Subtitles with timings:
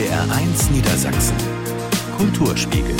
[0.00, 1.36] NDR1 Niedersachsen.
[2.16, 2.96] Kulturspiegel.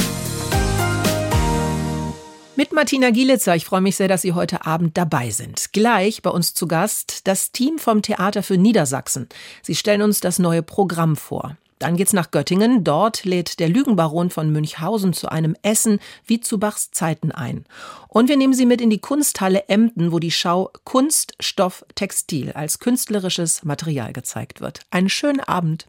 [2.56, 5.72] Mit Martina Gielitzer, ich freue mich sehr, dass Sie heute Abend dabei sind.
[5.72, 9.30] Gleich bei uns zu Gast das Team vom Theater für Niedersachsen.
[9.62, 11.56] Sie stellen uns das neue Programm vor.
[11.78, 12.84] Dann geht's nach Göttingen.
[12.84, 17.64] Dort lädt der Lügenbaron von Münchhausen zu einem Essen wie zu Bachs Zeiten ein.
[18.08, 22.52] Und wir nehmen Sie mit in die Kunsthalle Emden, wo die Schau Kunst, Stoff, Textil
[22.52, 24.80] als künstlerisches Material gezeigt wird.
[24.90, 25.86] Einen schönen Abend.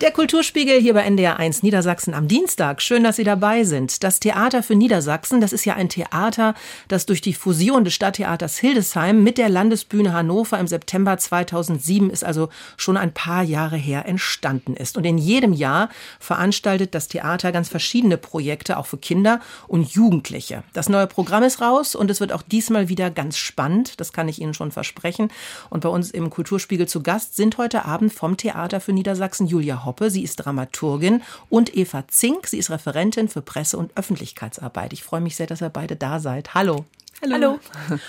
[0.00, 2.80] Der Kulturspiegel hier bei NDR1 Niedersachsen am Dienstag.
[2.80, 4.02] Schön, dass Sie dabei sind.
[4.02, 6.54] Das Theater für Niedersachsen, das ist ja ein Theater,
[6.88, 12.24] das durch die Fusion des Stadttheaters Hildesheim mit der Landesbühne Hannover im September 2007 ist
[12.24, 14.96] also schon ein paar Jahre her entstanden ist.
[14.96, 20.62] Und in jedem Jahr veranstaltet das Theater ganz verschiedene Projekte, auch für Kinder und Jugendliche.
[20.72, 24.00] Das neue Programm ist raus und es wird auch diesmal wieder ganz spannend.
[24.00, 25.30] Das kann ich Ihnen schon versprechen.
[25.68, 29.84] Und bei uns im Kulturspiegel zu Gast sind heute Abend vom Theater für Niedersachsen Julia
[29.90, 30.08] Hoppe.
[30.10, 32.46] Sie ist Dramaturgin und Eva Zink.
[32.46, 34.92] Sie ist Referentin für Presse- und Öffentlichkeitsarbeit.
[34.92, 36.54] Ich freue mich sehr, dass ihr beide da seid.
[36.54, 36.84] Hallo.
[37.22, 37.34] Hallo.
[37.34, 38.00] Hallo.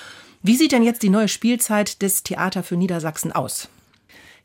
[0.44, 3.68] Wie sieht denn jetzt die neue Spielzeit des Theater für Niedersachsen aus?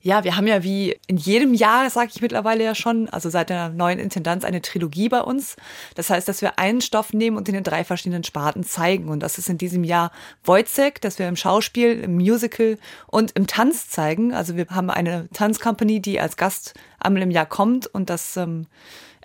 [0.07, 3.51] Ja, wir haben ja wie in jedem Jahr, sage ich mittlerweile ja schon, also seit
[3.51, 5.57] der neuen Intendanz eine Trilogie bei uns.
[5.97, 9.09] Das heißt, dass wir einen Stoff nehmen und in den drei verschiedenen Sparten zeigen.
[9.09, 10.13] Und das ist in diesem Jahr
[10.45, 14.33] Wojcek, dass wir im Schauspiel, im Musical und im Tanz zeigen.
[14.33, 18.69] Also wir haben eine Tanzcompany, die als Gast einmal im Jahr kommt und das ähm,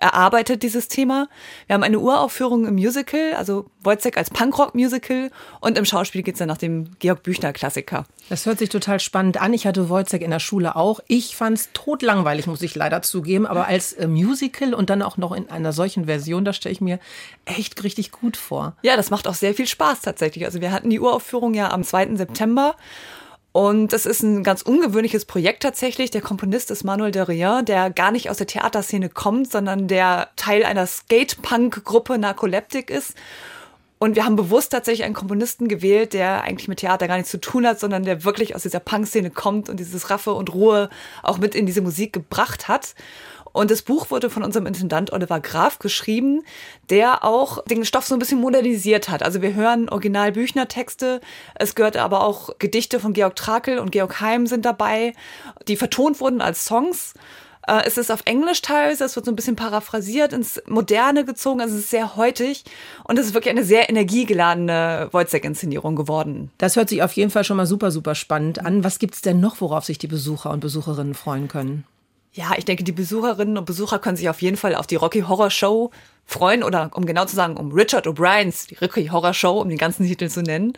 [0.02, 1.28] erarbeitet, dieses Thema.
[1.66, 6.40] Wir haben eine Uraufführung im Musical, also Wojciech als Punkrock-Musical und im Schauspiel geht es
[6.40, 8.04] dann nach dem Georg Büchner-Klassiker.
[8.28, 9.54] Das hört sich total spannend an.
[9.54, 11.00] Ich hatte Wojciech in der Schule auch.
[11.06, 15.16] Ich fand es totlangweilig, muss ich leider zugeben, aber als äh, Musical und dann auch
[15.16, 16.98] noch in einer solchen Version, da stelle ich mir
[17.44, 18.74] echt richtig gut vor.
[18.82, 20.44] Ja, das macht auch sehr viel Spaß tatsächlich.
[20.44, 22.16] Also wir hatten die Uraufführung ja am 2.
[22.16, 22.74] September
[23.52, 26.10] und das ist ein ganz ungewöhnliches Projekt tatsächlich.
[26.10, 30.30] Der Komponist ist Manuel de Rien, der gar nicht aus der Theaterszene kommt, sondern der
[30.36, 33.14] Teil einer Skate-Punk-Gruppe Narcoleptic ist.
[33.98, 37.40] Und wir haben bewusst tatsächlich einen Komponisten gewählt, der eigentlich mit Theater gar nichts zu
[37.40, 40.88] tun hat, sondern der wirklich aus dieser Punk-Szene kommt und dieses Raffe und Ruhe
[41.22, 42.94] auch mit in diese Musik gebracht hat.
[43.52, 46.42] Und das Buch wurde von unserem Intendant Oliver Graf geschrieben,
[46.90, 49.22] der auch den Stoff so ein bisschen modernisiert hat.
[49.22, 51.20] Also wir hören Original Büchner Texte,
[51.54, 55.12] es gehört aber auch Gedichte von Georg Trakel und Georg Heim sind dabei,
[55.68, 57.14] die vertont wurden als Songs.
[57.66, 61.60] Äh, es ist auf Englisch teilweise, es wird so ein bisschen paraphrasiert, ins Moderne gezogen,
[61.60, 62.64] also es ist sehr heutig
[63.04, 66.50] und es ist wirklich eine sehr energiegeladene Wojciech-Inszenierung geworden.
[66.58, 68.84] Das hört sich auf jeden Fall schon mal super, super spannend an.
[68.84, 71.84] Was gibt es denn noch, worauf sich die Besucher und Besucherinnen freuen können?
[72.34, 75.20] Ja, ich denke, die Besucherinnen und Besucher können sich auf jeden Fall auf die Rocky
[75.20, 75.90] Horror Show
[76.24, 79.76] freuen oder um genau zu sagen, um Richard O'Briens, die Rocky Horror Show, um den
[79.76, 80.72] ganzen Titel zu nennen.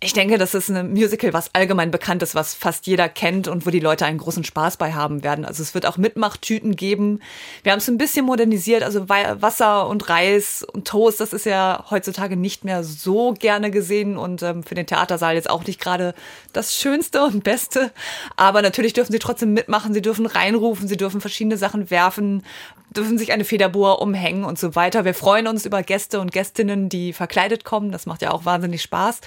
[0.00, 3.66] Ich denke, das ist ein Musical, was allgemein bekannt ist, was fast jeder kennt und
[3.66, 5.46] wo die Leute einen großen Spaß bei haben werden.
[5.46, 7.20] Also es wird auch Mitmachtüten geben.
[7.62, 11.86] Wir haben es ein bisschen modernisiert, also Wasser und Reis und Toast, das ist ja
[11.90, 16.14] heutzutage nicht mehr so gerne gesehen und ähm, für den Theatersaal jetzt auch nicht gerade
[16.52, 17.90] das Schönste und Beste.
[18.36, 22.42] Aber natürlich dürfen sie trotzdem mitmachen, sie dürfen reinrufen, sie dürfen verschiedene Sachen werfen,
[22.90, 25.04] dürfen sich eine Federbohr umhängen und so weiter.
[25.04, 27.92] Wir freuen uns über Gäste und Gästinnen, die verkleidet kommen.
[27.92, 29.20] Das macht ja auch wahnsinnig Spaß.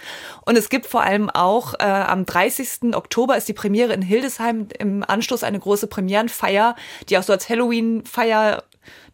[0.45, 2.93] Und es gibt vor allem auch äh, am 30.
[2.93, 6.75] Oktober ist die Premiere in Hildesheim im Anschluss eine große Premierenfeier,
[7.09, 8.63] die auch so als Halloween-Feier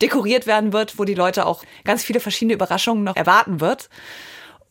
[0.02, 3.90] dekoriert werden wird, wo die Leute auch ganz viele verschiedene Überraschungen noch erwarten wird.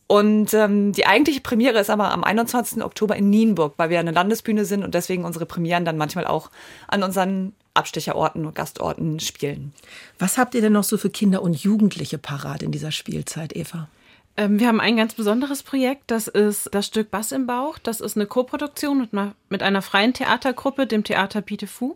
[0.07, 2.83] Und ähm, die eigentliche Premiere ist aber am 21.
[2.83, 6.51] Oktober in Nienburg, weil wir eine Landesbühne sind und deswegen unsere Premieren dann manchmal auch
[6.87, 9.73] an unseren Abstecherorten und Gastorten spielen.
[10.19, 13.89] Was habt ihr denn noch so für Kinder und Jugendliche parat in dieser Spielzeit, Eva?
[14.37, 17.77] Ähm, wir haben ein ganz besonderes Projekt, das ist das Stück Bass im Bauch.
[17.79, 19.11] Das ist eine Koproduktion mit,
[19.49, 21.95] mit einer freien Theatergruppe, dem Theater Pitefu.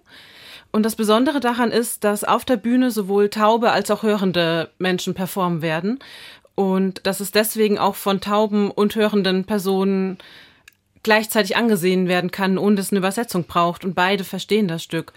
[0.72, 5.14] Und das Besondere daran ist, dass auf der Bühne sowohl taube als auch hörende Menschen
[5.14, 6.00] performen werden.
[6.56, 10.18] Und dass es deswegen auch von tauben und hörenden Personen
[11.02, 13.84] gleichzeitig angesehen werden kann, ohne dass es eine Übersetzung braucht.
[13.86, 15.14] Und beide verstehen das Stück.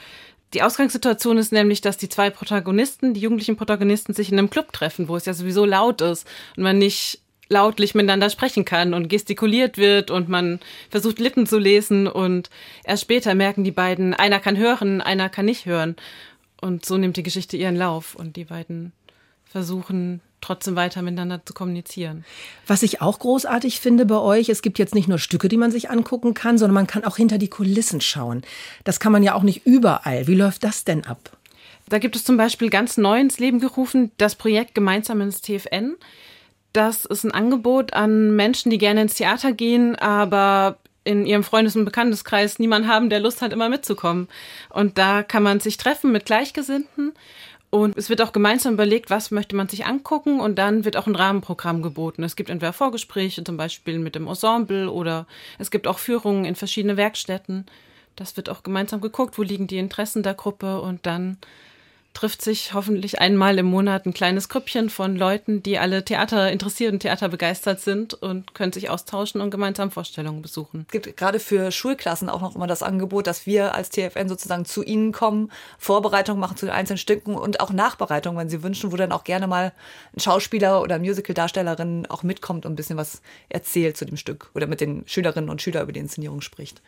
[0.55, 4.73] Die Ausgangssituation ist nämlich, dass die zwei Protagonisten, die jugendlichen Protagonisten, sich in einem Club
[4.73, 6.27] treffen, wo es ja sowieso laut ist
[6.57, 10.61] und man nicht lautlich miteinander sprechen kann und gestikuliert wird und man
[10.91, 12.51] versucht Lippen zu lesen und
[12.85, 15.97] erst später merken die beiden, einer kann hören, einer kann nicht hören.
[16.61, 18.93] Und so nimmt die Geschichte ihren Lauf und die beiden
[19.45, 22.25] versuchen trotzdem weiter miteinander zu kommunizieren.
[22.67, 25.71] Was ich auch großartig finde bei euch, es gibt jetzt nicht nur Stücke, die man
[25.71, 28.43] sich angucken kann, sondern man kann auch hinter die Kulissen schauen.
[28.85, 30.27] Das kann man ja auch nicht überall.
[30.27, 31.37] Wie läuft das denn ab?
[31.89, 35.97] Da gibt es zum Beispiel ganz neu ins Leben gerufen das Projekt Gemeinsam ins TFN.
[36.73, 41.77] das ist ein Angebot an Menschen, die gerne ins Theater gehen, aber in ihrem Freundes-
[41.77, 44.29] und Bekannteskreis niemand haben, der Lust hat, immer mitzukommen.
[44.71, 47.13] Und da kann man sich treffen mit Gleichgesinnten.
[47.75, 51.07] Und es wird auch gemeinsam überlegt, was möchte man sich angucken und dann wird auch
[51.07, 52.23] ein Rahmenprogramm geboten.
[52.23, 55.27] Es gibt entweder Vorgespräche, zum Beispiel mit dem Ensemble oder
[55.59, 57.65] es gibt auch Führungen in verschiedene Werkstätten.
[58.15, 61.39] Das wird auch gemeinsam geguckt, wo liegen die Interessen der Gruppe und dann
[62.15, 66.93] trifft sich hoffentlich einmal im Monat ein kleines Grüppchen von Leuten, die alle Theater interessiert
[66.93, 70.85] und Theater begeistert sind und können sich austauschen und gemeinsam Vorstellungen besuchen.
[70.89, 74.65] Es gibt gerade für Schulklassen auch noch immer das Angebot, dass wir als TFN sozusagen
[74.65, 78.93] zu ihnen kommen, Vorbereitung machen zu den einzelnen Stücken und auch Nachbereitung, wenn sie wünschen,
[78.93, 79.73] wo dann auch gerne mal
[80.15, 84.67] ein Schauspieler oder Musical-Darstellerin auch mitkommt und ein bisschen was erzählt zu dem Stück oder
[84.67, 86.83] mit den Schülerinnen und Schülern über die Inszenierung spricht.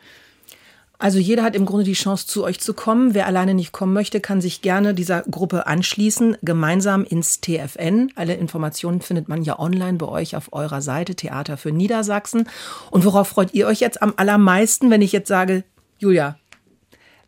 [1.04, 3.12] Also jeder hat im Grunde die Chance, zu euch zu kommen.
[3.12, 8.10] Wer alleine nicht kommen möchte, kann sich gerne dieser Gruppe anschließen, gemeinsam ins TFN.
[8.14, 12.48] Alle Informationen findet man ja online bei euch auf eurer Seite Theater für Niedersachsen.
[12.90, 15.64] Und worauf freut ihr euch jetzt am allermeisten, wenn ich jetzt sage,
[15.98, 16.38] Julia,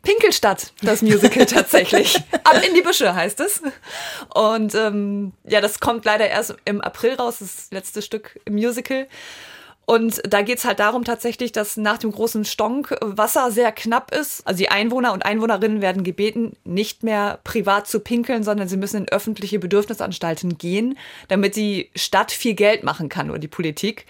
[0.01, 2.15] Pinkelstadt, das Musical tatsächlich.
[2.45, 3.61] Ab in die Büsche heißt es.
[4.33, 9.07] Und ähm, ja, das kommt leider erst im April raus, das letzte Stück im Musical.
[9.89, 14.45] Und da geht's halt darum tatsächlich, dass nach dem großen Stonk Wasser sehr knapp ist.
[14.45, 18.97] Also die Einwohner und Einwohnerinnen werden gebeten, nicht mehr privat zu pinkeln, sondern sie müssen
[18.97, 20.97] in öffentliche Bedürfnisanstalten gehen,
[21.29, 24.05] damit die Stadt viel Geld machen kann oder die Politik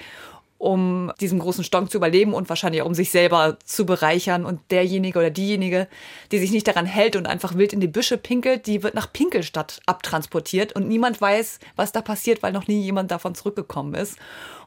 [0.59, 4.44] um diesen großen Stonk zu überleben und wahrscheinlich auch um sich selber zu bereichern.
[4.44, 5.88] Und derjenige oder diejenige,
[6.31, 9.13] die sich nicht daran hält und einfach wild in die Büsche pinkelt, die wird nach
[9.13, 14.18] Pinkelstadt abtransportiert und niemand weiß, was da passiert, weil noch nie jemand davon zurückgekommen ist.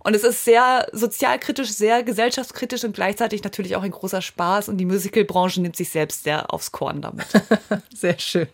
[0.02, 4.68] Und es ist sehr sozialkritisch, sehr gesellschaftskritisch und gleichzeitig natürlich auch ein großer Spaß.
[4.68, 7.26] Und die Musicalbranche nimmt sich selbst sehr aufs Korn damit.
[7.94, 8.48] sehr schön.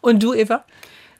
[0.00, 0.64] Und du, Eva?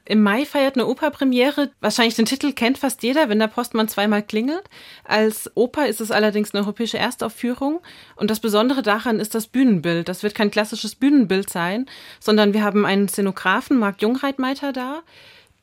[0.05, 1.71] Im Mai feiert eine Operpremiere.
[1.81, 4.65] Wahrscheinlich den Titel kennt fast jeder, wenn der Postmann zweimal klingelt.
[5.05, 7.81] Als Oper ist es allerdings eine europäische Erstaufführung.
[8.17, 10.09] Und das Besondere daran ist das Bühnenbild.
[10.09, 11.87] Das wird kein klassisches Bühnenbild sein,
[12.19, 15.03] sondern wir haben einen Szenografen, Marc Jungreitmeiter, da,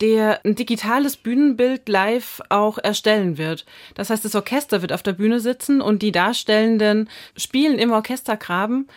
[0.02, 3.66] der ein digitales Bühnenbild live auch erstellen wird.
[3.96, 8.88] Das heißt, das Orchester wird auf der Bühne sitzen und die Darstellenden spielen im Orchestergraben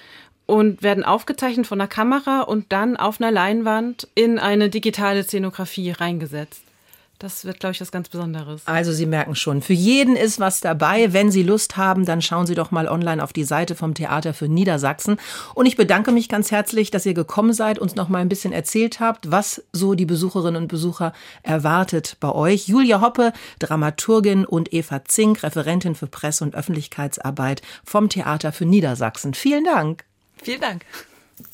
[0.46, 5.90] und werden aufgezeichnet von der Kamera und dann auf einer Leinwand in eine digitale Szenografie
[5.90, 6.64] reingesetzt.
[7.22, 8.62] Das wird, glaube ich, was ganz Besonderes.
[8.64, 11.12] Also Sie merken schon, für jeden ist was dabei.
[11.12, 14.34] Wenn Sie Lust haben, dann schauen Sie doch mal online auf die Seite vom Theater
[14.34, 15.18] für Niedersachsen.
[15.54, 18.52] Und ich bedanke mich ganz herzlich, dass ihr gekommen seid, uns noch mal ein bisschen
[18.52, 21.12] erzählt habt, was so die Besucherinnen und Besucher
[21.44, 22.66] erwartet bei euch.
[22.66, 29.34] Julia Hoppe, Dramaturgin und Eva Zink, Referentin für Presse- und Öffentlichkeitsarbeit vom Theater für Niedersachsen.
[29.34, 30.02] Vielen Dank.
[30.42, 30.84] Vielen Dank.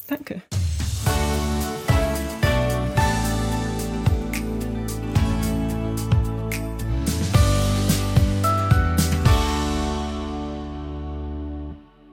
[0.06, 0.40] Danke.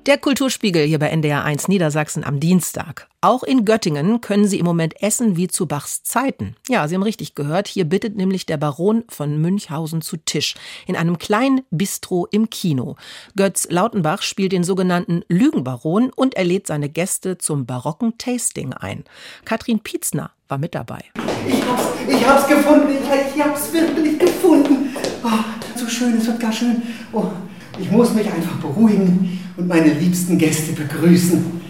[0.06, 3.08] Der Kulturspiegel hier bei NDR 1 Niedersachsen am Dienstag.
[3.22, 6.56] Auch in Göttingen können Sie im Moment essen wie zu Bachs Zeiten.
[6.70, 7.68] Ja, Sie haben richtig gehört.
[7.68, 10.54] Hier bittet nämlich der Baron von Münchhausen zu Tisch.
[10.86, 12.98] In einem kleinen Bistro im Kino.
[13.36, 19.06] Götz Lautenbach spielt den sogenannten Lügenbaron und er lädt seine Gäste zum barocken Tasting ein.
[19.44, 21.00] Katrin Pietzner war mit dabei.
[21.48, 22.90] Ich hab's, ich hab's gefunden.
[22.92, 24.96] Ich, ich hab's wirklich gefunden.
[25.24, 25.30] Oh,
[25.76, 26.84] so schön, es wird gar schön.
[27.12, 27.32] Oh,
[27.80, 31.62] ich muss mich einfach beruhigen und meine liebsten Gäste begrüßen.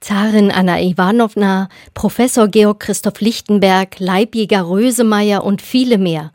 [0.00, 6.32] Zarin Anna Ivanovna, Professor Georg Christoph Lichtenberg, Leibjäger Rösemeyer und viele mehr.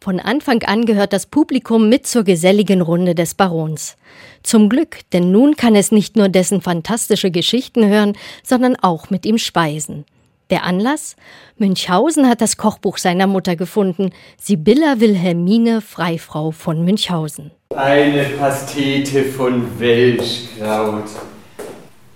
[0.00, 3.96] Von Anfang an gehört das Publikum mit zur geselligen Runde des Barons.
[4.42, 9.26] Zum Glück, denn nun kann es nicht nur dessen fantastische Geschichten hören, sondern auch mit
[9.26, 10.06] ihm speisen.
[10.50, 11.14] Der Anlass?
[11.58, 17.52] Münchhausen hat das Kochbuch seiner Mutter gefunden, Sibylla Wilhelmine, Freifrau von Münchhausen.
[17.76, 21.04] Eine Pastete von Welschkraut.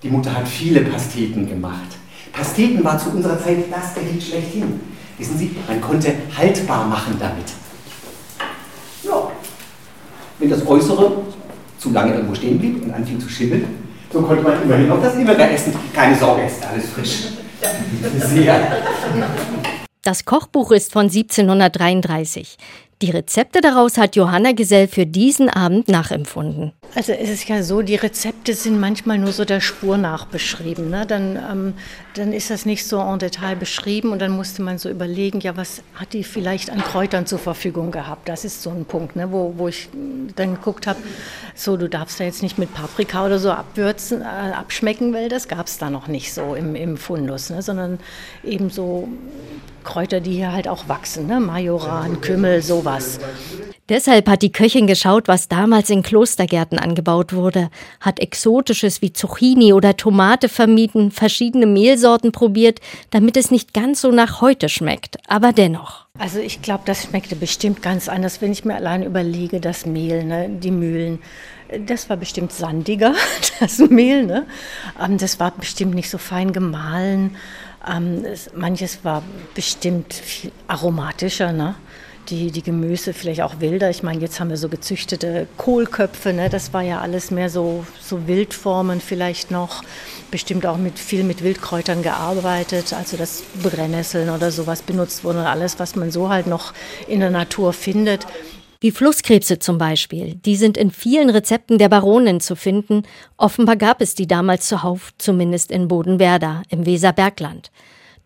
[0.02, 1.96] Die Mutter hat viele Pasteten gemacht.
[2.32, 4.80] Pasteten war zu unserer Zeit das Gericht schlechthin.
[5.16, 7.46] Wissen Sie, man konnte haltbar machen damit.
[9.04, 9.30] Ja,
[10.40, 11.12] wenn das Äußere
[11.78, 13.64] zu lange irgendwo stehen blieb und anfing zu schimmeln,
[14.12, 15.72] so konnte man immerhin auch das Innere essen.
[15.92, 17.28] Keine Sorge, es ist alles frisch.
[18.18, 18.61] Sehr.
[20.04, 22.58] Das Kochbuch ist von 1733.
[23.00, 26.73] Die Rezepte daraus hat Johanna Gesell für diesen Abend nachempfunden.
[26.94, 30.90] Also es ist ja so, die Rezepte sind manchmal nur so der Spur nach beschrieben.
[30.90, 31.04] Ne?
[31.06, 31.75] Dann, ähm,
[32.14, 35.56] dann ist das nicht so en Detail beschrieben und dann musste man so überlegen, ja,
[35.56, 38.28] was hat die vielleicht an Kräutern zur Verfügung gehabt?
[38.28, 39.32] Das ist so ein Punkt, ne?
[39.32, 39.88] wo, wo ich
[40.37, 41.00] dann geguckt habe,
[41.54, 45.49] so, du darfst da jetzt nicht mit Paprika oder so abwürzen, äh, abschmecken, weil das
[45.49, 47.61] gab es da noch nicht so im, im Fundus, ne?
[47.61, 47.99] sondern
[48.44, 49.08] eben so
[49.84, 51.38] Kräuter, die hier halt auch wachsen, ne?
[51.38, 53.18] Majoran, Kümmel, sowas was.
[53.90, 57.68] Deshalb hat die Köchin geschaut, was damals in Klostergärten angebaut wurde,
[58.00, 64.10] hat Exotisches wie Zucchini oder Tomate vermieden, verschiedene Mehlsorten probiert, damit es nicht ganz so
[64.10, 66.06] nach heute schmeckt, aber dennoch.
[66.18, 70.24] Also ich glaube, das schmeckte bestimmt ganz anders, wenn ich mir allein überlege, das Mehl,
[70.24, 71.18] ne, die Mühlen.
[71.86, 73.14] Das war bestimmt sandiger,
[73.60, 74.24] das Mehl.
[74.24, 74.46] Ne?
[75.02, 77.36] Ähm, das war bestimmt nicht so fein gemahlen.
[77.90, 78.24] Ähm,
[78.54, 79.22] manches war
[79.54, 81.52] bestimmt viel aromatischer.
[81.52, 81.74] Ne?
[82.28, 83.90] die, die Gemüse vielleicht auch wilder.
[83.90, 86.48] Ich meine, jetzt haben wir so gezüchtete Kohlköpfe, ne?
[86.48, 89.82] das war ja alles mehr so, so Wildformen vielleicht noch.
[90.30, 95.78] Bestimmt auch mit viel mit Wildkräutern gearbeitet, also das Brennnesseln oder sowas benutzt wurde alles,
[95.78, 96.72] was man so halt noch
[97.06, 98.26] in der Natur findet.
[98.84, 100.34] Wie Flusskrebse zum Beispiel.
[100.44, 103.04] Die sind in vielen Rezepten der Baronin zu finden.
[103.38, 107.70] Offenbar gab es die damals zuhauf, zumindest in Bodenwerder im Weserbergland.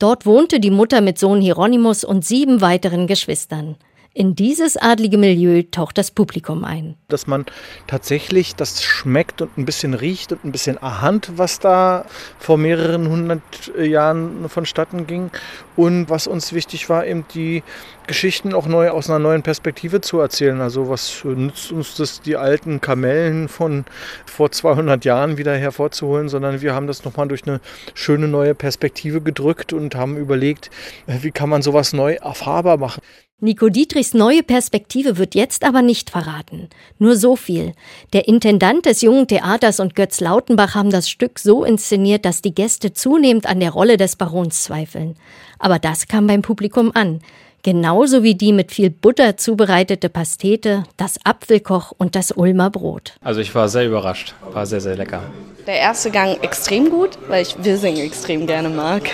[0.01, 3.77] Dort wohnte die Mutter mit Sohn Hieronymus und sieben weiteren Geschwistern.
[4.19, 6.97] In dieses adlige Milieu taucht das Publikum ein.
[7.07, 7.47] Dass man
[7.87, 12.05] tatsächlich das schmeckt und ein bisschen riecht und ein bisschen ahnt, was da
[12.41, 13.41] vor mehreren hundert
[13.79, 15.31] Jahren vonstatten ging.
[15.77, 17.63] Und was uns wichtig war, eben die
[18.09, 20.61] Geschichten auch neu aus einer neuen Perspektive zu erzählen.
[20.61, 23.85] Also was nützt uns das, die alten Kamellen von
[24.27, 27.61] vor 200 Jahren wieder hervorzuholen, sondern wir haben das nochmal durch eine
[27.95, 30.71] schöne neue Perspektive gedrückt und haben überlegt,
[31.07, 33.01] wie kann man sowas neu erfahrbar machen.
[33.41, 36.69] Nico Dietrichs neue Perspektive wird jetzt aber nicht verraten.
[36.99, 37.73] Nur so viel.
[38.13, 42.53] Der Intendant des Jungen Theaters und Götz Lautenbach haben das Stück so inszeniert, dass die
[42.53, 45.15] Gäste zunehmend an der Rolle des Barons zweifeln.
[45.61, 47.21] Aber das kam beim Publikum an.
[47.63, 53.15] Genauso wie die mit viel Butter zubereitete Pastete, das Apfelkoch und das Ulmer Brot.
[53.21, 54.35] Also ich war sehr überrascht.
[54.51, 55.23] War sehr, sehr lecker.
[55.65, 59.09] Der erste Gang extrem gut, weil ich Wirsing extrem gerne mag.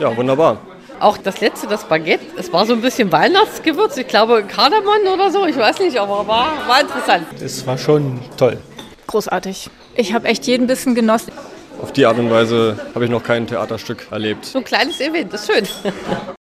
[0.00, 0.60] Ja, wunderbar.
[1.00, 3.96] Auch das letzte, das Baguette, es war so ein bisschen Weihnachtsgewürz.
[3.96, 7.26] Ich glaube Kardamom oder so, ich weiß nicht, aber war, war interessant.
[7.42, 8.58] Es war schon toll.
[9.06, 9.70] Großartig.
[9.96, 11.32] Ich habe echt jeden Bissen genossen.
[11.84, 14.46] Auf die Art und Weise habe ich noch kein Theaterstück erlebt.
[14.46, 15.68] So ein kleines Event, das ist schön.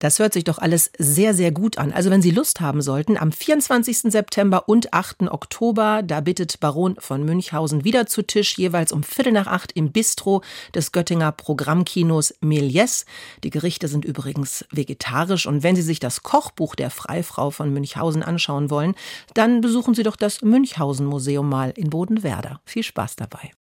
[0.01, 1.93] Das hört sich doch alles sehr, sehr gut an.
[1.93, 4.01] Also wenn Sie Lust haben sollten, am 24.
[4.11, 5.31] September und 8.
[5.31, 9.93] Oktober, da bittet Baron von Münchhausen wieder zu Tisch, jeweils um Viertel nach acht im
[9.93, 10.43] Bistro
[10.75, 13.07] des Göttinger Programmkinos Méliès.
[13.45, 18.25] Die Gerichte sind übrigens vegetarisch und wenn Sie sich das Kochbuch der Freifrau von Münchhausen
[18.25, 18.97] anschauen wollen,
[19.35, 22.61] dann besuchen Sie doch das Münchhausen Museum mal in Bodenwerder.
[22.65, 23.53] Viel Spaß dabei.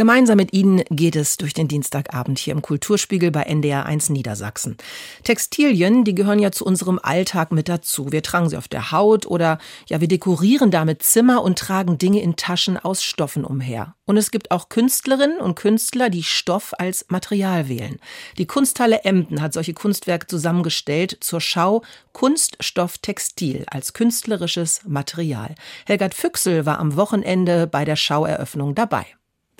[0.00, 4.78] Gemeinsam mit Ihnen geht es durch den Dienstagabend hier im Kulturspiegel bei NDR 1 Niedersachsen.
[5.24, 8.10] Textilien, die gehören ja zu unserem Alltag mit dazu.
[8.10, 9.58] Wir tragen sie auf der Haut oder
[9.90, 13.94] ja, wir dekorieren damit Zimmer und tragen Dinge in Taschen aus Stoffen umher.
[14.06, 17.98] Und es gibt auch Künstlerinnen und Künstler, die Stoff als Material wählen.
[18.38, 21.82] Die Kunsthalle Emden hat solche Kunstwerke zusammengestellt zur Schau
[22.14, 25.54] Kunststoff Textil als künstlerisches Material.
[25.84, 29.04] Helgert Füchsel war am Wochenende bei der Schaueröffnung dabei.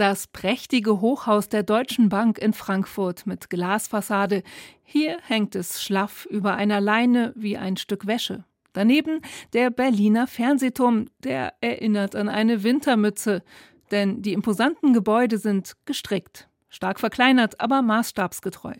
[0.00, 4.42] Das prächtige Hochhaus der Deutschen Bank in Frankfurt mit Glasfassade.
[4.83, 8.45] Hier hängt es schlaff über einer Leine wie ein Stück Wäsche.
[8.73, 9.21] Daneben
[9.52, 13.42] der Berliner Fernsehturm, der erinnert an eine Wintermütze,
[13.90, 18.73] denn die imposanten Gebäude sind gestrickt, stark verkleinert, aber maßstabsgetreu.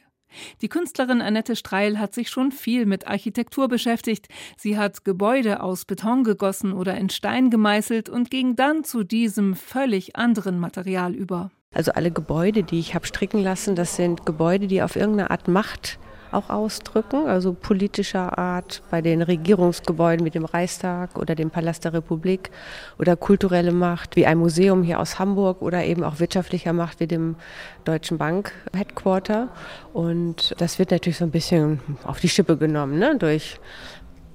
[0.63, 4.29] Die Künstlerin Annette Streil hat sich schon viel mit Architektur beschäftigt.
[4.57, 9.55] Sie hat Gebäude aus Beton gegossen oder in Stein gemeißelt und ging dann zu diesem
[9.55, 11.51] völlig anderen Material über.
[11.73, 15.47] Also alle Gebäude, die ich habe stricken lassen, das sind Gebäude, die auf irgendeine Art
[15.47, 15.99] Macht
[16.33, 21.93] auch ausdrücken, also politischer Art bei den Regierungsgebäuden wie dem Reichstag oder dem Palast der
[21.93, 22.51] Republik
[22.99, 27.07] oder kulturelle Macht wie ein Museum hier aus Hamburg oder eben auch wirtschaftlicher Macht wie
[27.07, 27.37] dem
[27.85, 29.49] Deutschen Bank Headquarter.
[29.93, 33.61] Und das wird natürlich so ein bisschen auf die Schippe genommen ne, durch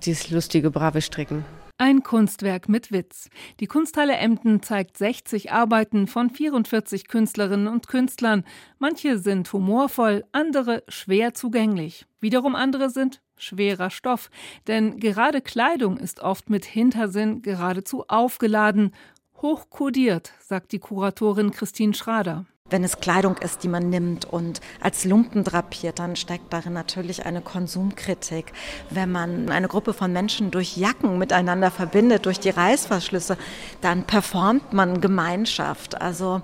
[0.04, 1.46] dieses lustige, brave Stricken.
[1.78, 3.30] Ein Kunstwerk mit Witz.
[3.60, 8.46] Die Kunsthalle Emden zeigt 60 Arbeiten von 44 Künstlerinnen und Künstlern.
[8.80, 12.06] Manche sind humorvoll, andere schwer zugänglich.
[12.22, 14.30] Wiederum andere sind schwerer Stoff.
[14.68, 18.94] Denn gerade Kleidung ist oft mit Hintersinn geradezu aufgeladen.
[19.42, 22.46] Hochkodiert, sagt die Kuratorin Christine Schrader.
[22.72, 27.24] Wenn es Kleidung ist, die man nimmt und als Lumpen drapiert, dann steckt darin natürlich
[27.24, 28.54] eine Konsumkritik.
[28.90, 33.38] Wenn man eine Gruppe von Menschen durch Jacken miteinander verbindet, durch die Reißverschlüsse,
[33.82, 36.02] dann performt man Gemeinschaft.
[36.02, 36.42] Also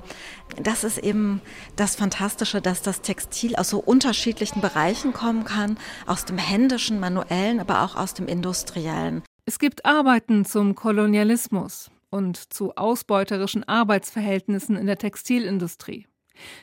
[0.61, 1.41] das ist eben
[1.75, 7.59] das Fantastische, dass das Textil aus so unterschiedlichen Bereichen kommen kann, aus dem händischen, manuellen,
[7.59, 9.23] aber auch aus dem industriellen.
[9.45, 16.05] Es gibt Arbeiten zum Kolonialismus, und zu ausbeuterischen Arbeitsverhältnissen in der Textilindustrie.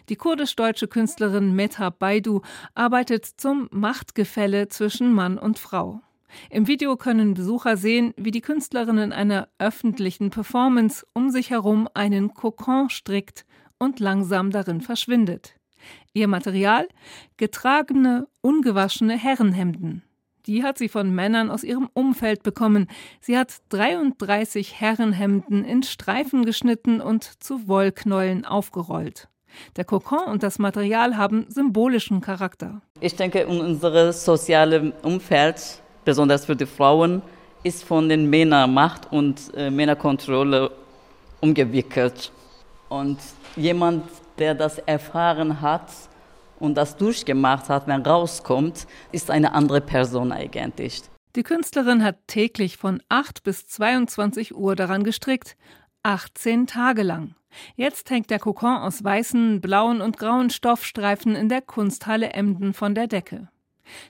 [0.09, 2.43] Die kurdisch-deutsche Künstlerin Meta Baidu
[2.75, 6.01] arbeitet zum Machtgefälle zwischen Mann und Frau.
[6.51, 11.89] Im Video können Besucher sehen, wie die Künstlerin in einer öffentlichen Performance um sich herum
[11.95, 13.47] einen Kokon strickt
[13.79, 15.55] und langsam darin verschwindet.
[16.13, 16.89] Ihr Material?
[17.37, 20.03] Getragene, ungewaschene Herrenhemden.
[20.47, 22.89] Die hat sie von Männern aus ihrem Umfeld bekommen.
[23.21, 29.29] Sie hat 33 Herrenhemden in Streifen geschnitten und zu Wollknäulen aufgerollt.
[29.77, 32.81] Der Kokon und das Material haben symbolischen Charakter.
[33.01, 37.23] Ich denke, unser soziales Umfeld, besonders für die Frauen,
[37.63, 40.71] ist von den Männermacht und äh, Männerkontrolle
[41.41, 42.33] umgewickelt.
[42.89, 43.19] Und
[43.57, 44.05] jemand,
[44.39, 45.89] der das erfahren hat
[46.59, 51.03] und das durchgemacht hat, wenn rauskommt, ist eine andere Person eigentlich.
[51.37, 55.57] Die Künstlerin hat täglich von 8 bis 22 Uhr daran gestrickt,
[56.09, 57.35] 18 Tage lang.
[57.77, 62.95] Jetzt hängt der Kokon aus weißen, blauen und grauen Stoffstreifen in der Kunsthalle Emden von
[62.95, 63.49] der Decke.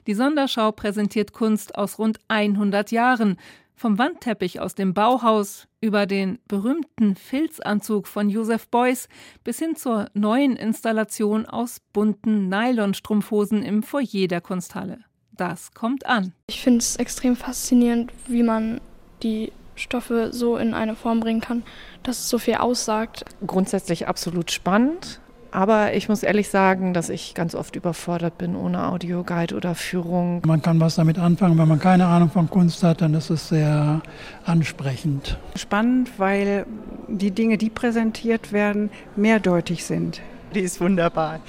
[0.07, 3.37] Die Sonderschau präsentiert Kunst aus rund 100 Jahren,
[3.75, 9.09] vom Wandteppich aus dem Bauhaus über den berühmten Filzanzug von Joseph Beuys
[9.43, 14.99] bis hin zur neuen Installation aus bunten Nylonstrumpfhosen im Foyer der Kunsthalle.
[15.33, 16.31] Das kommt an.
[16.47, 18.79] Ich finde es extrem faszinierend, wie man
[19.21, 21.63] die Stoffe so in eine Form bringen kann,
[22.03, 23.25] dass es so viel aussagt.
[23.45, 25.19] Grundsätzlich absolut spannend.
[25.51, 30.43] Aber ich muss ehrlich sagen, dass ich ganz oft überfordert bin ohne Audioguide oder Führung.
[30.45, 33.49] Man kann was damit anfangen, wenn man keine Ahnung von Kunst hat, dann ist es
[33.49, 34.01] sehr
[34.45, 35.37] ansprechend.
[35.55, 36.65] Spannend, weil
[37.07, 40.21] die Dinge, die präsentiert werden, mehrdeutig sind.
[40.53, 41.39] Die ist wunderbar.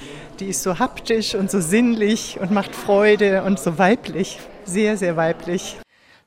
[0.41, 4.39] Die ist so haptisch und so sinnlich und macht Freude und so weiblich.
[4.65, 5.79] Sehr, sehr weiblich.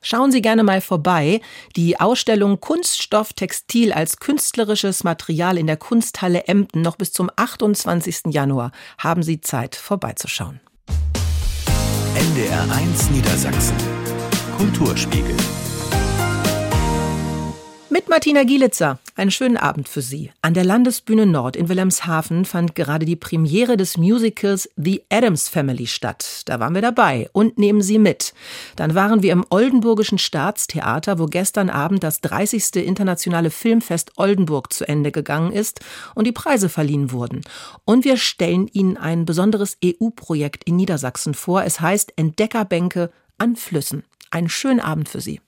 [0.04, 1.40] Schauen Sie gerne mal vorbei.
[1.76, 8.24] Die Ausstellung Kunststoff Textil als künstlerisches Material in der Kunsthalle Emden noch bis zum 28.
[8.26, 8.70] Januar.
[8.98, 10.60] Haben Sie Zeit vorbeizuschauen.
[12.14, 13.76] NDR 1 Niedersachsen.
[14.58, 15.36] Kulturspiegel.
[17.94, 18.98] Mit Martina Gielitzer.
[19.14, 20.32] Einen schönen Abend für Sie.
[20.42, 25.86] An der Landesbühne Nord in Wilhelmshaven fand gerade die Premiere des Musicals The Adams Family
[25.86, 26.42] statt.
[26.46, 28.34] Da waren wir dabei und nehmen Sie mit.
[28.74, 32.84] Dann waren wir im Oldenburgischen Staatstheater, wo gestern Abend das 30.
[32.84, 35.78] Internationale Filmfest Oldenburg zu Ende gegangen ist
[36.16, 37.42] und die Preise verliehen wurden.
[37.84, 41.62] Und wir stellen Ihnen ein besonderes EU-Projekt in Niedersachsen vor.
[41.62, 44.02] Es heißt Entdeckerbänke an Flüssen.
[44.32, 45.40] Einen schönen Abend für Sie.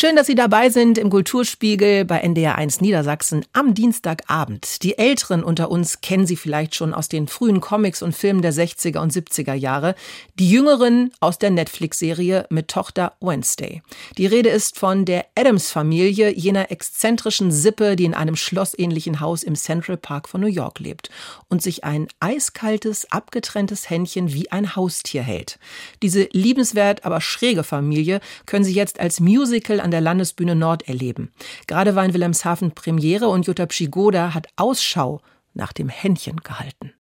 [0.00, 4.82] Schön, dass Sie dabei sind im Kulturspiegel bei NDR 1 Niedersachsen am Dienstagabend.
[4.82, 8.54] Die Älteren unter uns kennen Sie vielleicht schon aus den frühen Comics und Filmen der
[8.54, 9.94] 60er und 70er Jahre.
[10.38, 13.82] Die Jüngeren aus der Netflix-Serie mit Tochter Wednesday.
[14.16, 19.54] Die Rede ist von der Adams-Familie, jener exzentrischen Sippe, die in einem schlossähnlichen Haus im
[19.54, 21.10] Central Park von New York lebt
[21.48, 25.58] und sich ein eiskaltes, abgetrenntes Händchen wie ein Haustier hält.
[26.00, 31.32] Diese liebenswert, aber schräge Familie können Sie jetzt als Musical an der Landesbühne Nord erleben.
[31.66, 35.20] Gerade war in Wilhelmshaven Premiere und Jutta Pschigoda hat Ausschau
[35.54, 36.92] nach dem Händchen gehalten.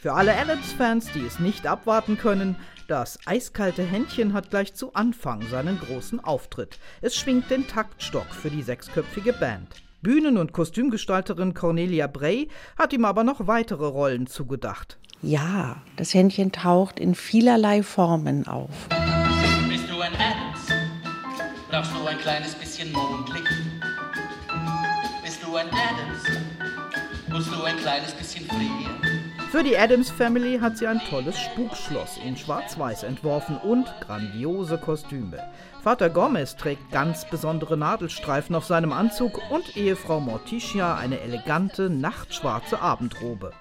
[0.00, 5.42] Für alle Adams-Fans, die es nicht abwarten können, das eiskalte Händchen hat gleich zu Anfang
[5.50, 6.78] seinen großen Auftritt.
[7.02, 9.68] Es schwingt den Taktstock für die sechsköpfige Band.
[10.00, 14.98] Bühnen- und Kostümgestalterin Cornelia Bray hat ihm aber noch weitere Rollen zugedacht.
[15.20, 18.70] Ja, das Händchen taucht in vielerlei Formen auf.
[19.98, 20.68] Du ein Adams?
[21.68, 23.48] Brauchst du ein kleines bisschen Mondlicht?
[25.24, 26.38] Bist du ein Adams?
[27.28, 29.32] Musst du ein kleines bisschen frieren?
[29.50, 35.42] Für die Adams Family hat sie ein tolles Spukschloss in Schwarz-Weiß entworfen und grandiose Kostüme.
[35.82, 42.80] Vater Gomez trägt ganz besondere Nadelstreifen auf seinem Anzug und Ehefrau Morticia eine elegante, nachtschwarze
[42.80, 43.52] Abendrobe.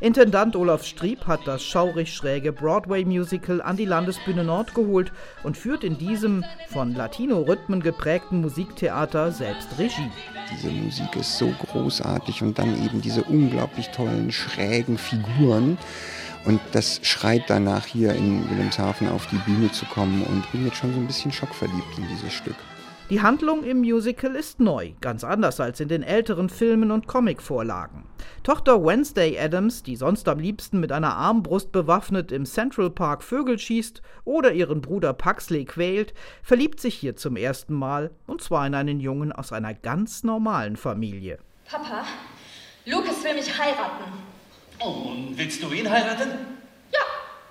[0.00, 5.84] Intendant Olaf Strieb hat das schaurig schräge Broadway-Musical an die Landesbühne Nord geholt und führt
[5.84, 10.10] in diesem von Latino-Rhythmen geprägten Musiktheater selbst Regie.
[10.52, 15.78] Diese Musik ist so großartig und dann eben diese unglaublich tollen, schrägen Figuren.
[16.44, 20.78] Und das schreit danach, hier in Wilhelmshaven auf die Bühne zu kommen und bin jetzt
[20.78, 22.56] schon so ein bisschen schockverliebt in dieses Stück.
[23.10, 28.04] Die Handlung im Musical ist neu, ganz anders als in den älteren Filmen und Comicvorlagen.
[28.42, 33.58] Tochter Wednesday Adams, die sonst am liebsten mit einer Armbrust bewaffnet im Central Park Vögel
[33.58, 38.74] schießt oder ihren Bruder Paxley quält, verliebt sich hier zum ersten Mal, und zwar in
[38.74, 41.38] einen Jungen aus einer ganz normalen Familie.
[41.64, 42.04] Papa,
[42.84, 44.04] Lucas will mich heiraten.
[44.80, 46.28] Oh, und willst du ihn heiraten?
[46.92, 47.00] Ja,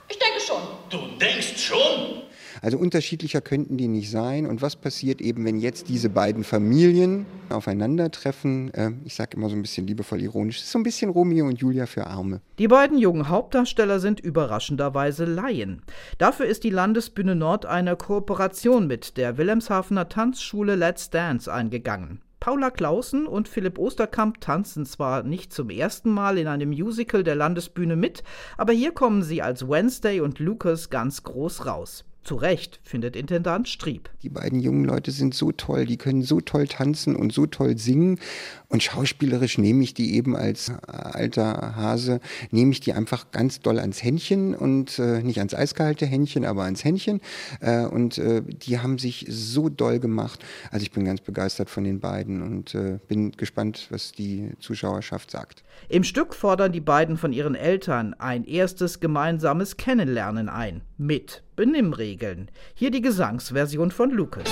[0.07, 0.61] ich denke schon.
[0.91, 2.27] Du denkst schon?
[2.61, 4.45] Also unterschiedlicher könnten die nicht sein.
[4.45, 8.73] Und was passiert eben, wenn jetzt diese beiden Familien aufeinandertreffen?
[8.73, 11.45] Äh, ich sage immer so ein bisschen liebevoll ironisch, es ist so ein bisschen Romeo
[11.45, 12.41] und Julia für Arme.
[12.59, 15.81] Die beiden jungen Hauptdarsteller sind überraschenderweise Laien.
[16.17, 22.21] Dafür ist die Landesbühne Nord eine Kooperation mit der Wilhelmshavener Tanzschule Let's Dance eingegangen.
[22.39, 27.35] Paula Clausen und Philipp Osterkamp tanzen zwar nicht zum ersten Mal in einem Musical der
[27.35, 28.23] Landesbühne mit,
[28.57, 32.05] aber hier kommen sie als Wednesday und Lucas ganz groß raus.
[32.27, 34.09] Zu Recht, findet Intendant Strieb.
[34.21, 37.77] Die beiden jungen Leute sind so toll, die können so toll tanzen und so toll
[37.77, 38.19] singen.
[38.67, 42.19] Und schauspielerisch nehme ich die eben als alter Hase,
[42.51, 46.63] nehme ich die einfach ganz doll ans Händchen und äh, nicht ans eiskalte Händchen, aber
[46.63, 47.21] ans Händchen.
[47.61, 50.43] Äh, und äh, die haben sich so doll gemacht.
[50.69, 55.31] Also ich bin ganz begeistert von den beiden und äh, bin gespannt, was die Zuschauerschaft
[55.31, 55.63] sagt.
[55.87, 60.81] Im Stück fordern die beiden von ihren Eltern ein erstes gemeinsames Kennenlernen ein.
[60.97, 62.49] Mit Benimmregeln.
[62.75, 64.43] Hier die Gesangsversion von Lucas.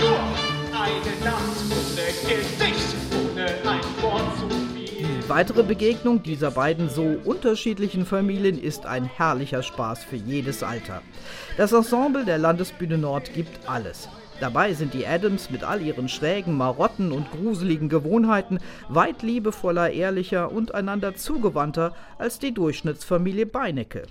[0.00, 0.18] Nur
[0.72, 5.06] eine Nacht ohne Gesicht, ohne ein Wort zu viel.
[5.06, 11.00] Die weitere Begegnung dieser beiden so unterschiedlichen Familien ist ein herrlicher Spaß für jedes Alter.
[11.56, 14.08] Das Ensemble der Landesbühne Nord gibt alles.
[14.40, 20.50] Dabei sind die Adams mit all ihren schrägen Marotten und gruseligen Gewohnheiten weit liebevoller, ehrlicher
[20.50, 24.02] und einander zugewandter als die Durchschnittsfamilie Beinecke.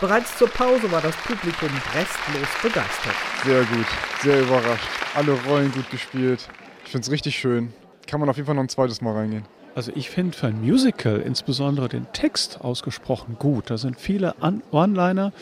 [0.00, 3.16] Bereits zur Pause war das Publikum restlos begeistert.
[3.44, 3.86] Sehr gut,
[4.22, 4.88] sehr überrascht.
[5.14, 6.48] Alle Rollen gut gespielt.
[6.84, 7.72] Ich finde es richtig schön.
[8.06, 9.44] Kann man auf jeden Fall noch ein zweites Mal reingehen.
[9.74, 13.70] Also ich finde für ein Musical insbesondere den Text ausgesprochen gut.
[13.70, 14.34] Da sind viele
[14.70, 15.32] One-Liner,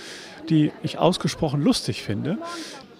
[0.48, 2.38] die ich ausgesprochen lustig finde.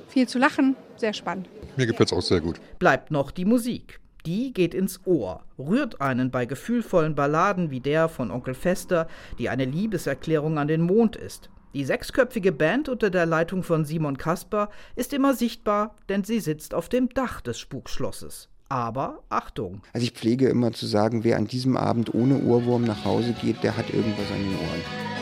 [0.09, 1.49] Viel zu lachen, sehr spannend.
[1.77, 2.61] Mir gefällt es auch sehr gut.
[2.79, 4.01] Bleibt noch die Musik.
[4.27, 9.09] Die geht ins Ohr, rührt einen bei gefühlvollen Balladen wie der von Onkel Fester,
[9.39, 11.49] die eine Liebeserklärung an den Mond ist.
[11.73, 16.75] Die sechsköpfige Band unter der Leitung von Simon Kasper ist immer sichtbar, denn sie sitzt
[16.75, 18.49] auf dem Dach des Spukschlosses.
[18.69, 19.83] Aber Achtung!
[19.93, 23.63] Also ich pflege immer zu sagen, wer an diesem Abend ohne Ohrwurm nach Hause geht,
[23.63, 25.20] der hat irgendwas an den Ohren.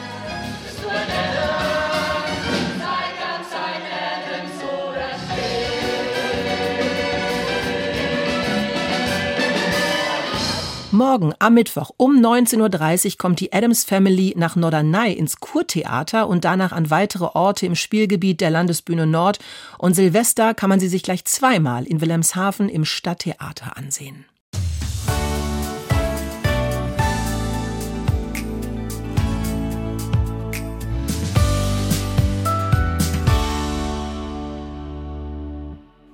[10.99, 16.45] Morgen am Mittwoch um 19.30 Uhr kommt die Adams Family nach Norderney ins Kurtheater und
[16.45, 19.39] danach an weitere Orte im Spielgebiet der Landesbühne Nord.
[19.79, 24.25] Und Silvester kann man sie sich gleich zweimal in Wilhelmshaven im Stadttheater ansehen.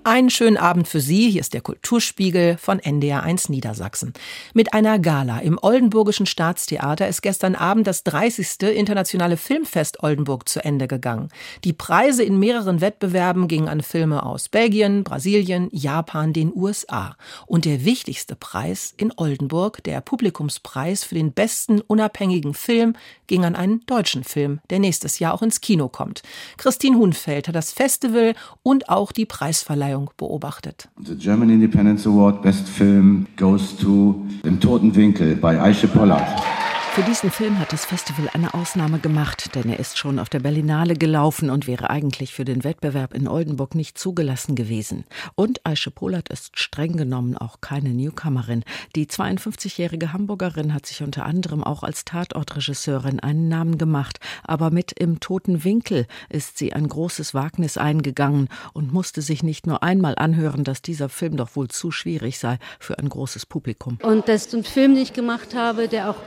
[0.07, 1.31] Einen schönen Abend für Sie.
[1.31, 4.12] Hier ist der Kulturspiegel von NDR1 Niedersachsen.
[4.53, 8.64] Mit einer Gala im Oldenburgischen Staatstheater ist gestern Abend das 30.
[8.64, 11.31] Internationale Filmfest Oldenburg zu Ende gegangen.
[11.64, 17.17] Die Preise in mehreren Wettbewerben gingen an Filme aus Belgien, Brasilien, Japan, den USA.
[17.47, 22.95] Und der wichtigste Preis in Oldenburg, der Publikumspreis für den besten unabhängigen Film,
[23.27, 26.23] ging an einen deutschen Film, der nächstes Jahr auch ins Kino kommt.
[26.59, 30.88] Christine Hunfeld hat das Festival und auch die Preisverleihung Verleihung beobachtet.
[31.04, 36.26] The German Independence Award Best Film goes to Im Toten Winkel bei Aische Pollard.
[36.94, 40.38] Für diesen Film hat das Festival eine Ausnahme gemacht, denn er ist schon auf der
[40.38, 45.04] Berlinale gelaufen und wäre eigentlich für den Wettbewerb in Oldenburg nicht zugelassen gewesen.
[45.35, 48.62] Und Aische Polat ist streng genommen auch keine Newcomerin.
[48.94, 54.20] Die 52-jährige Hamburgerin hat sich unter anderem auch als Tatortregisseurin einen Namen gemacht.
[54.44, 59.66] Aber mit Im toten Winkel ist sie ein großes Wagnis eingegangen und musste sich nicht
[59.66, 63.98] nur einmal anhören, dass dieser Film doch wohl zu schwierig sei für ein großes Publikum.
[64.00, 66.18] Und das ist ein Film, den ich gemacht habe, der auch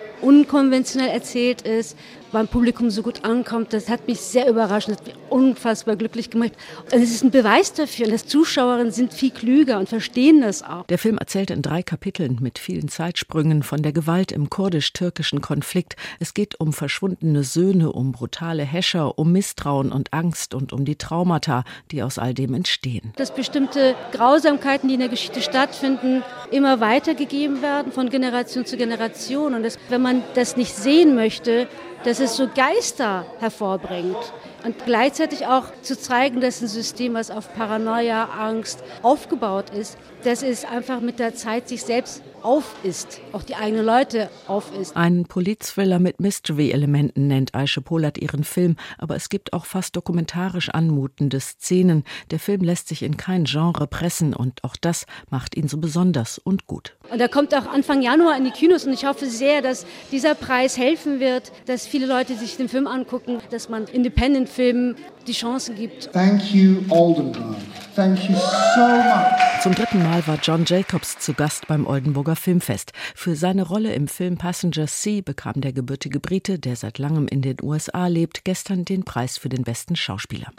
[0.57, 1.95] unkonventionell erzählt ist,
[2.31, 6.29] beim Publikum so gut ankommt, das hat mich sehr überrascht, das hat mich unfassbar glücklich
[6.29, 6.53] gemacht.
[6.91, 10.85] Und es ist ein Beweis dafür, dass Zuschauerinnen sind viel klüger und verstehen das auch.
[10.87, 15.95] Der Film erzählt in drei Kapiteln mit vielen Zeitsprüngen von der Gewalt im kurdisch-türkischen Konflikt.
[16.19, 20.97] Es geht um verschwundene Söhne, um brutale Häscher, um Misstrauen und Angst und um die
[20.97, 23.13] Traumata, die aus all dem entstehen.
[23.15, 29.53] Dass bestimmte Grausamkeiten, die in der Geschichte stattfinden, immer weitergegeben werden von Generation zu Generation.
[29.53, 31.67] Und dass, wenn man das nicht sehen möchte,
[32.03, 34.15] dass es so Geister hervorbringt.
[34.63, 39.97] Und gleichzeitig auch zu zeigen, dass ein System, was auf Paranoia, Angst aufgebaut ist,
[40.27, 44.97] dass es einfach mit der Zeit sich selbst aufisst, auch die eigenen Leute aufisst.
[44.97, 50.67] Einen Politthriller mit Mystery-Elementen nennt Aische Polat ihren Film, aber es gibt auch fast dokumentarisch
[50.67, 52.03] anmutende Szenen.
[52.29, 56.39] Der Film lässt sich in kein Genre pressen und auch das macht ihn so besonders
[56.39, 56.97] und gut.
[57.09, 60.35] Und er kommt auch Anfang Januar in die Kinos und ich hoffe sehr, dass dieser
[60.35, 65.75] Preis helfen wird, dass viele Leute sich den Film angucken, dass man Independent-Filmen die Chancen
[65.75, 66.11] gibt.
[66.11, 67.55] Thank you, Oldenburg.
[67.97, 69.47] Thank you so much.
[69.63, 72.93] Zum dritten Mal war John Jacobs zu Gast beim Oldenburger Filmfest.
[73.15, 77.41] Für seine Rolle im Film Passenger Sea bekam der gebürtige Brite, der seit langem in
[77.41, 80.51] den USA lebt, gestern den Preis für den besten Schauspieler.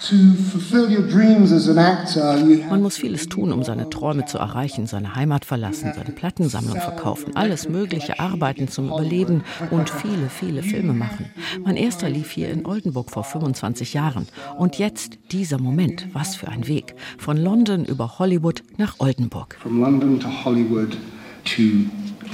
[2.68, 7.36] Man muss vieles tun, um seine Träume zu erreichen, seine Heimat verlassen, seine Plattensammlung verkaufen,
[7.36, 11.30] alles mögliche arbeiten zum Überleben und viele, viele Filme machen.
[11.64, 14.26] Mein erster lief hier in Oldenburg vor 25 Jahren.
[14.56, 16.96] Und jetzt dieser Moment, was für ein Weg.
[17.28, 19.58] Von London über Hollywood nach Oldenburg.
[19.60, 20.96] From London to Hollywood
[21.44, 21.84] to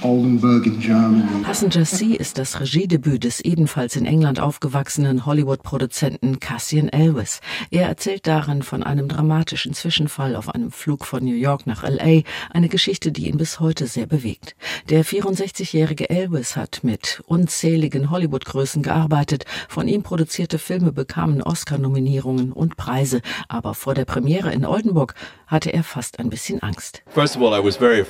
[0.03, 1.43] Oldenburg in Germany.
[1.43, 7.41] Passenger Sea ist das Regiedebüt des ebenfalls in England aufgewachsenen Hollywood-Produzenten Cassian Elwes.
[7.71, 12.23] Er erzählt darin von einem dramatischen Zwischenfall auf einem Flug von New York nach LA,
[12.51, 14.57] eine Geschichte, die ihn bis heute sehr bewegt.
[14.89, 19.45] Der 64-jährige Elwes hat mit unzähligen Hollywood-Größen gearbeitet.
[19.69, 25.15] Von ihm produzierte Filme bekamen Oscar-Nominierungen und Preise, aber vor der Premiere in Oldenburg
[25.55, 27.05] hatte er fast ein bisschen Angst.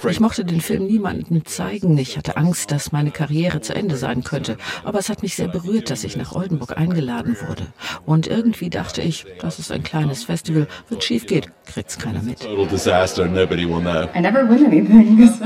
[0.08, 1.98] Ich mochte den Film niemandem zeigen.
[1.98, 4.56] Ich hatte Angst, dass meine Karriere zu Ende sein könnte.
[4.82, 7.66] Aber es hat mich sehr berührt, dass ich nach Oldenburg eingeladen wurde.
[8.06, 10.66] Und irgendwie dachte ich, das ist ein kleines Festival.
[10.88, 12.40] Wenn es schief geht, kriegt's keiner mit.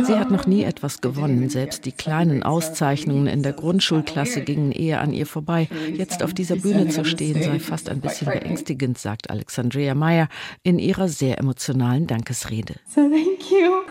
[0.06, 1.48] Sie hat noch nie etwas gewonnen.
[1.48, 5.68] Selbst die kleinen Auszeichnungen in der Grundschulklasse gingen eher an ihr vorbei.
[5.92, 10.28] Jetzt auf dieser Bühne zu stehen, sei fast ein bisschen beängstigend, sagt Alexandria Meyer
[10.62, 12.74] in ihrer sehr emotionalen Dankesrede.
[12.94, 13.84] So thank you.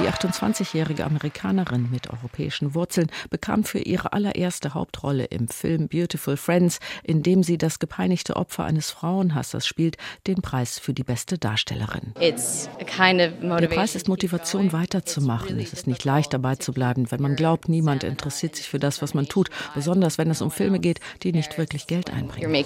[0.00, 6.80] Die 28-jährige Amerikanerin mit europäischen Wurzeln bekam für ihre allererste Hauptrolle im Film Beautiful Friends,
[7.02, 12.14] in dem sie das gepeinigte Opfer eines Frauenhassers spielt, den Preis für die beste Darstellerin.
[12.18, 15.60] Der Preis ist Motivation weiterzumachen.
[15.60, 19.02] Es ist nicht leicht dabei zu bleiben, wenn man glaubt, niemand interessiert sich für das,
[19.02, 22.64] was man tut, besonders wenn es um Filme geht, die nicht wirklich Geld einbringen.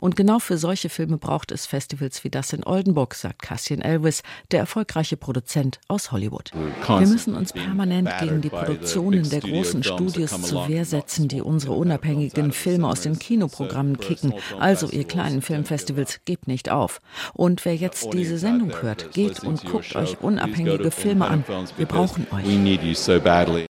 [0.00, 4.22] Und genau für solche Filme braucht es Festivals wie das in Oldenburg, sagt Cassian Elvis,
[4.50, 6.50] der erfolgreiche Produzent aus Hollywood.
[6.52, 11.74] Wir müssen uns permanent gegen die Produktionen der großen Studios zur Wehr setzen, die unsere
[11.74, 14.34] unabhängigen Filme aus den Kinoprogrammen kicken.
[14.58, 17.00] Also, ihr kleinen Filmfestivals, gebt nicht auf.
[17.34, 21.44] Und wer jetzt diese Sendung hört, geht und guckt euch unabhängige Filme an.
[21.76, 23.71] Wir brauchen euch.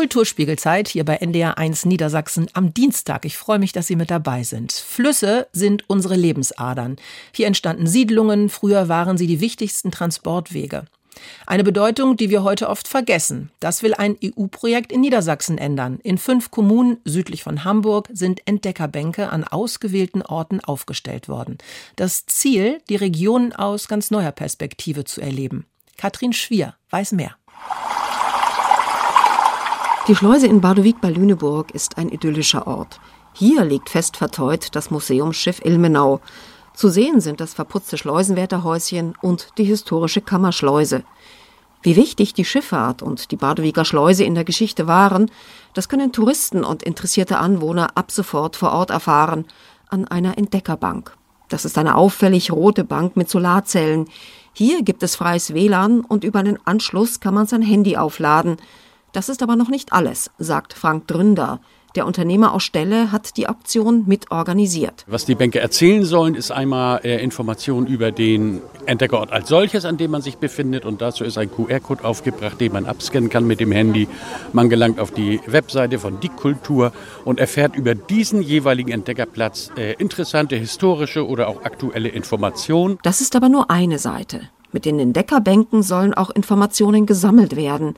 [0.00, 3.26] Kulturspiegelzeit hier bei NDR 1 Niedersachsen am Dienstag.
[3.26, 4.72] Ich freue mich, dass Sie mit dabei sind.
[4.72, 6.96] Flüsse sind unsere Lebensadern.
[7.34, 10.86] Hier entstanden Siedlungen, früher waren sie die wichtigsten Transportwege.
[11.44, 13.50] Eine Bedeutung, die wir heute oft vergessen.
[13.60, 16.00] Das will ein EU-Projekt in Niedersachsen ändern.
[16.02, 21.58] In fünf Kommunen südlich von Hamburg sind Entdeckerbänke an ausgewählten Orten aufgestellt worden.
[21.96, 25.66] Das Ziel, die Regionen aus ganz neuer Perspektive zu erleben.
[25.98, 27.36] Katrin Schwier weiß mehr.
[30.08, 33.00] Die Schleuse in Badowik bei Lüneburg ist ein idyllischer Ort.
[33.34, 36.20] Hier liegt fest verteut das Museumsschiff Ilmenau.
[36.74, 41.04] Zu sehen sind das verputzte Schleusenwärterhäuschen und die historische Kammerschleuse.
[41.82, 45.30] Wie wichtig die Schifffahrt und die Badowiker Schleuse in der Geschichte waren,
[45.74, 49.44] das können Touristen und interessierte Anwohner ab sofort vor Ort erfahren,
[49.88, 51.14] an einer Entdeckerbank.
[51.50, 54.08] Das ist eine auffällig rote Bank mit Solarzellen.
[54.52, 58.56] Hier gibt es freies WLAN und über den Anschluss kann man sein Handy aufladen.
[59.12, 61.60] Das ist aber noch nicht alles, sagt Frank Dründer.
[61.96, 65.04] Der Unternehmer aus Stelle hat die Auktion mit organisiert.
[65.08, 69.96] Was die Bänke erzählen sollen, ist einmal äh, Informationen über den Entdeckerort als solches, an
[69.96, 70.84] dem man sich befindet.
[70.84, 74.06] Und dazu ist ein QR-Code aufgebracht, den man abscannen kann mit dem Handy.
[74.52, 76.92] Man gelangt auf die Webseite von Die Kultur
[77.24, 82.98] und erfährt über diesen jeweiligen Entdeckerplatz äh, interessante historische oder auch aktuelle Informationen.
[83.02, 84.42] Das ist aber nur eine Seite.
[84.70, 87.96] Mit den Entdeckerbänken sollen auch Informationen gesammelt werden.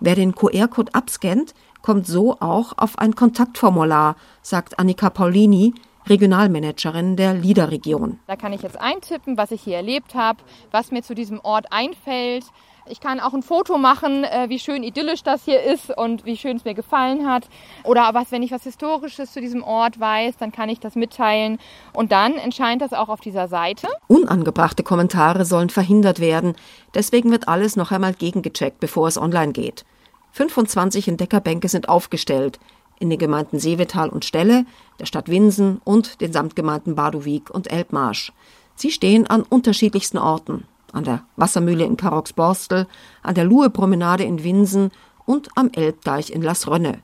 [0.00, 5.74] Wer den QR-Code abscannt, kommt so auch auf ein Kontaktformular, sagt Annika Paulini,
[6.06, 8.18] Regionalmanagerin der LIDA-Region.
[8.26, 11.66] Da kann ich jetzt eintippen, was ich hier erlebt habe, was mir zu diesem Ort
[11.70, 12.44] einfällt.
[12.86, 16.36] Ich kann auch ein Foto machen, äh, wie schön idyllisch das hier ist und wie
[16.36, 17.48] schön es mir gefallen hat.
[17.82, 21.58] Oder was, wenn ich was Historisches zu diesem Ort weiß, dann kann ich das mitteilen.
[21.94, 23.88] Und dann entscheidet das auch auf dieser Seite.
[24.06, 26.56] Unangebrachte Kommentare sollen verhindert werden.
[26.94, 29.86] Deswegen wird alles noch einmal gegengecheckt, bevor es online geht.
[30.32, 32.58] 25 Entdeckerbänke sind aufgestellt.
[33.00, 34.66] in den Gemeinden Seevetal und Stelle,
[35.00, 38.32] der Stadt Winsen und den Samtgemeinden Badowik und Elbmarsch.
[38.76, 40.64] Sie stehen an unterschiedlichsten Orten.
[40.94, 42.86] An der Wassermühle in Karoxborstel,
[43.22, 44.90] an der Luhe-Promenade in Winsen
[45.26, 47.00] und am Elbdeich in Las Rönne.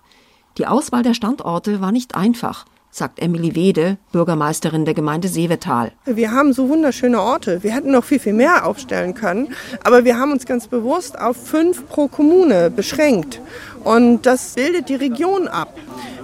[0.58, 5.92] Die Auswahl der Standorte war nicht einfach sagt Emily Wede, Bürgermeisterin der Gemeinde Seevetal.
[6.04, 7.62] Wir haben so wunderschöne Orte.
[7.62, 9.54] Wir hätten noch viel, viel mehr aufstellen können.
[9.84, 13.40] Aber wir haben uns ganz bewusst auf fünf pro Kommune beschränkt.
[13.84, 15.74] Und das bildet die Region ab.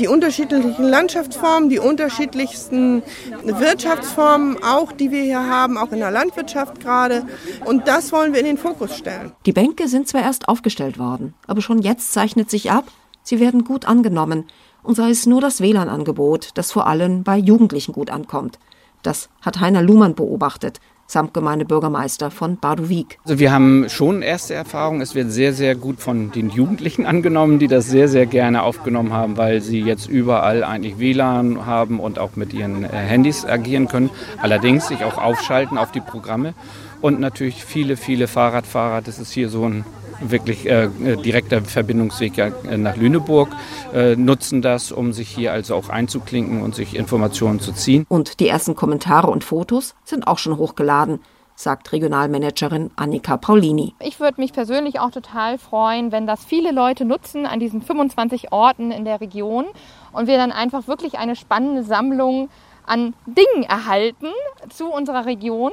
[0.01, 3.03] Die unterschiedlichen Landschaftsformen, die unterschiedlichsten
[3.45, 7.25] Wirtschaftsformen, auch die wir hier haben, auch in der Landwirtschaft gerade.
[7.65, 9.33] Und das wollen wir in den Fokus stellen.
[9.47, 12.89] Die Bänke sind zwar erst aufgestellt worden, aber schon jetzt zeichnet sich ab,
[13.23, 14.45] sie werden gut angenommen
[14.87, 18.59] und sei es nur das WLAN-Angebot, das vor allem bei Jugendlichen gut ankommt.
[19.03, 23.19] Das hat Heiner Luhmann beobachtet, Samtgemeindebürgermeister von Badowik.
[23.25, 25.01] Also wir haben schon erste Erfahrungen.
[25.01, 29.13] Es wird sehr, sehr gut von den Jugendlichen angenommen, die das sehr, sehr gerne aufgenommen
[29.13, 33.89] haben, weil sie jetzt überall eigentlich WLAN haben und auch mit ihren äh, Handys agieren
[33.89, 34.11] können.
[34.41, 36.55] Allerdings sich auch aufschalten auf die Programme.
[37.01, 39.03] Und natürlich viele, viele Fahrradfahrer.
[39.03, 39.85] Das ist hier so ein
[40.21, 43.49] wirklich äh, direkter Verbindungsweg ja, nach Lüneburg,
[43.95, 48.07] äh, nutzen das, um sich hier also auch einzuklinken und sich Informationen zu ziehen.
[48.09, 51.21] Und die ersten Kommentare und Fotos sind auch schon hochgeladen
[51.59, 53.95] sagt Regionalmanagerin Annika Paulini.
[54.01, 58.53] Ich würde mich persönlich auch total freuen, wenn das viele Leute nutzen an diesen 25
[58.53, 59.65] Orten in der Region
[60.13, 62.51] und wir dann einfach wirklich eine spannende Sammlung
[62.85, 64.29] an Dingen erhalten
[64.69, 65.73] zu unserer Region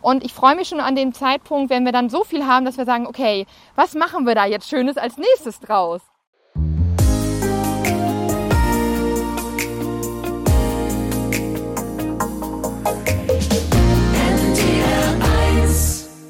[0.00, 2.78] und ich freue mich schon an dem Zeitpunkt, wenn wir dann so viel haben, dass
[2.78, 6.02] wir sagen, okay, was machen wir da jetzt Schönes als nächstes draus?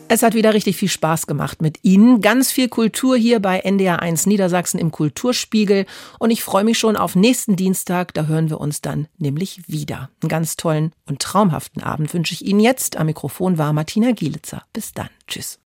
[0.09, 2.21] Es hat wieder richtig viel Spaß gemacht mit Ihnen.
[2.21, 5.85] Ganz viel Kultur hier bei NDR1 Niedersachsen im Kulturspiegel.
[6.21, 8.15] Und ich freue mich schon auf nächsten Dienstag.
[8.15, 10.11] Da hören wir uns dann nämlich wieder.
[10.23, 12.97] Einen ganz tollen und traumhaften Abend wünsche ich Ihnen jetzt.
[12.97, 14.63] Am Mikrofon war Martina Gielitzer.
[14.73, 15.09] Bis dann.
[15.27, 15.59] Tschüss.